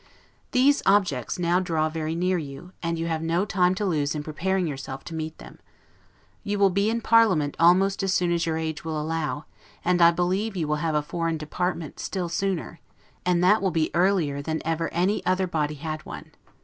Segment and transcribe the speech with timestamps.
[0.49, 4.23] These objects now draw very near you, and you have no time to lose in
[4.23, 5.59] preparing yourself to meet them.
[6.43, 9.45] You will be in parliament almost as soon as your age will allow,
[9.85, 12.79] and I believe you will have a foreign department still sooner,
[13.27, 16.31] and that will be earlier than ever any other body had one.